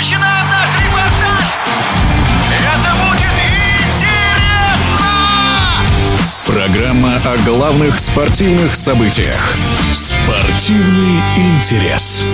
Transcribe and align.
начинаем 0.00 0.48
наш 0.48 0.70
репортаж! 0.76 1.58
Это 2.54 2.90
будет 3.04 3.36
интересно! 3.92 5.04
Программа 6.46 7.16
о 7.16 7.36
главных 7.44 8.00
спортивных 8.00 8.76
событиях. 8.76 9.58
Спортивный 9.92 11.20
интерес. 11.36 12.24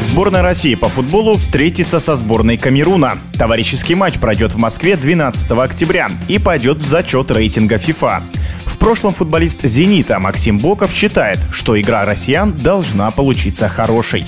Сборная 0.00 0.42
России 0.42 0.74
по 0.74 0.88
футболу 0.88 1.38
встретится 1.38 2.00
со 2.00 2.16
сборной 2.16 2.58
Камеруна. 2.58 3.16
Товарищеский 3.38 3.94
матч 3.94 4.18
пройдет 4.18 4.52
в 4.52 4.58
Москве 4.58 4.98
12 4.98 5.52
октября 5.52 6.10
и 6.28 6.38
пойдет 6.38 6.80
в 6.80 6.86
зачет 6.86 7.30
рейтинга 7.30 7.76
FIFA. 7.76 8.22
В 8.66 8.76
прошлом 8.76 9.14
футболист 9.14 9.62
«Зенита» 9.62 10.18
Максим 10.18 10.58
Боков 10.58 10.92
считает, 10.92 11.38
что 11.50 11.80
игра 11.80 12.04
россиян 12.04 12.52
должна 12.52 13.10
получиться 13.10 13.70
хорошей 13.70 14.26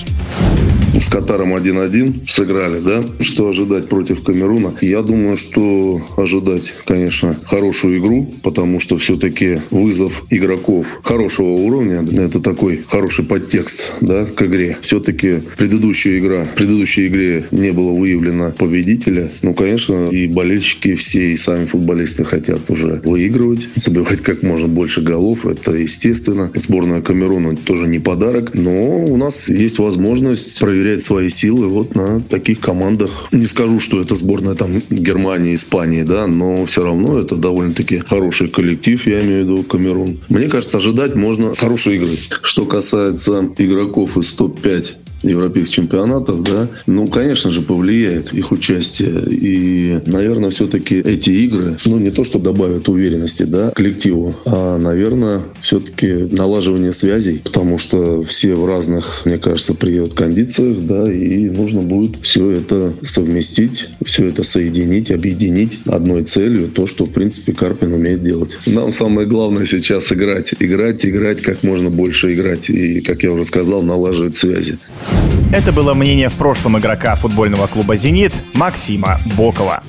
с 0.99 1.09
Катаром 1.09 1.53
1-1 1.55 2.27
сыграли, 2.27 2.79
да? 2.79 3.03
Что 3.19 3.49
ожидать 3.49 3.89
против 3.89 4.23
Камеруна? 4.23 4.73
Я 4.81 5.01
думаю, 5.01 5.35
что 5.35 6.01
ожидать, 6.17 6.73
конечно, 6.85 7.37
хорошую 7.45 7.99
игру, 7.99 8.33
потому 8.43 8.79
что 8.79 8.97
все-таки 8.97 9.59
вызов 9.71 10.23
игроков 10.29 10.87
хорошего 11.03 11.49
уровня, 11.49 12.05
это 12.17 12.39
такой 12.39 12.81
хороший 12.87 13.25
подтекст, 13.25 13.95
да, 14.01 14.25
к 14.25 14.41
игре. 14.43 14.77
Все-таки 14.81 15.41
предыдущая 15.57 16.19
игра, 16.19 16.45
в 16.45 16.55
предыдущей 16.55 17.07
игре 17.07 17.45
не 17.51 17.71
было 17.71 17.91
выявлено 17.91 18.51
победителя. 18.57 19.29
Ну, 19.41 19.53
конечно, 19.53 20.07
и 20.07 20.27
болельщики 20.27 20.95
все, 20.95 21.33
и 21.33 21.35
сами 21.35 21.65
футболисты 21.65 22.23
хотят 22.23 22.69
уже 22.69 23.01
выигрывать, 23.03 23.67
забивать 23.75 24.21
как 24.21 24.43
можно 24.43 24.67
больше 24.67 25.01
голов. 25.01 25.45
Это 25.45 25.73
естественно. 25.73 26.51
Сборная 26.55 27.01
Камеруна 27.01 27.55
тоже 27.57 27.87
не 27.87 27.99
подарок, 27.99 28.53
но 28.53 29.05
у 29.05 29.17
нас 29.17 29.49
есть 29.49 29.79
возможность 29.79 30.59
проверить 30.59 30.84
проверять 30.85 31.03
свои 31.03 31.29
силы 31.29 31.67
вот 31.67 31.95
на 31.95 32.21
таких 32.21 32.59
командах. 32.59 33.09
Не 33.31 33.47
скажу, 33.47 33.79
что 33.79 34.01
это 34.01 34.15
сборная 34.15 34.53
там 34.53 34.71
Германии, 34.91 35.55
Испании, 35.55 36.03
да, 36.03 36.27
но 36.27 36.65
все 36.65 36.83
равно 36.83 37.19
это 37.19 37.35
довольно-таки 37.35 37.99
хороший 37.99 38.49
коллектив, 38.49 39.07
я 39.07 39.21
имею 39.21 39.45
в 39.45 39.49
виду 39.49 39.63
Камерун. 39.63 40.19
Мне 40.29 40.47
кажется, 40.47 40.77
ожидать 40.77 41.15
можно 41.15 41.55
хорошей 41.55 41.95
игры. 41.95 42.15
Что 42.43 42.65
касается 42.65 43.49
игроков 43.57 44.15
из 44.17 44.33
топ-5 44.35 44.85
европейских 45.29 45.75
чемпионатов, 45.75 46.43
да, 46.43 46.67
ну, 46.85 47.07
конечно 47.07 47.51
же, 47.51 47.61
повлияет 47.61 48.33
их 48.33 48.51
участие. 48.51 49.23
И, 49.29 49.99
наверное, 50.05 50.49
все-таки 50.49 50.97
эти 50.97 51.29
игры, 51.29 51.77
ну, 51.85 51.97
не 51.97 52.11
то, 52.11 52.23
что 52.23 52.39
добавят 52.39 52.89
уверенности, 52.89 53.43
да, 53.43 53.71
коллективу, 53.71 54.35
а, 54.45 54.77
наверное, 54.77 55.41
все-таки 55.61 56.27
налаживание 56.31 56.93
связей, 56.93 57.41
потому 57.43 57.77
что 57.77 58.21
все 58.23 58.55
в 58.55 58.65
разных, 58.65 59.23
мне 59.25 59.37
кажется, 59.37 59.73
приют 59.73 60.13
кондициях, 60.13 60.79
да, 60.85 61.11
и 61.11 61.49
нужно 61.49 61.81
будет 61.81 62.17
все 62.21 62.51
это 62.51 62.93
совместить, 63.01 63.89
все 64.05 64.27
это 64.27 64.43
соединить, 64.43 65.11
объединить 65.11 65.79
одной 65.87 66.23
целью, 66.23 66.67
то, 66.67 66.87
что, 66.87 67.05
в 67.05 67.11
принципе, 67.11 67.53
Карпин 67.53 67.93
умеет 67.93 68.23
делать. 68.23 68.57
Нам 68.65 68.91
самое 68.91 69.27
главное 69.27 69.65
сейчас 69.65 70.11
играть, 70.11 70.53
играть, 70.59 71.05
играть, 71.05 71.41
как 71.41 71.63
можно 71.63 71.89
больше 71.89 72.33
играть, 72.33 72.69
и, 72.69 73.01
как 73.01 73.23
я 73.23 73.31
уже 73.31 73.45
сказал, 73.45 73.81
налаживать 73.81 74.35
связи. 74.35 74.77
Это 75.51 75.71
было 75.71 75.93
мнение 75.93 76.29
в 76.29 76.35
прошлом 76.35 76.77
игрока 76.77 77.15
футбольного 77.15 77.67
клуба 77.67 77.95
«Зенит» 77.95 78.33
Максима 78.55 79.19
Бокова. 79.37 79.83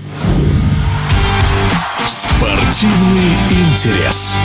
Спортивный 2.06 3.32
интерес. 3.50 4.36